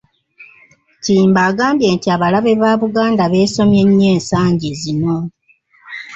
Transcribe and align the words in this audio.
Kiyimba 1.03 1.39
agambye 1.49 1.87
nti 1.95 2.07
abalabe 2.15 2.53
ba 2.61 2.71
Buganda 2.81 3.23
beesomye 3.31 3.81
nnyo 3.87 4.07
ensangi 4.15 4.69
zino. 4.81 5.15